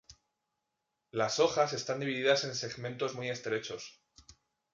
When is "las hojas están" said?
1.11-1.99